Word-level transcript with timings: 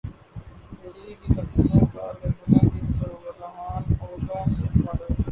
بجلی 0.83 1.15
کی 1.15 1.33
تقسیم 1.33 1.85
کار 1.93 2.13
کمپنیوں 2.21 2.69
کے 2.69 2.93
سربراہان 2.93 3.93
عہدوں 3.93 4.43
سے 4.55 4.63
فارغ 4.75 5.21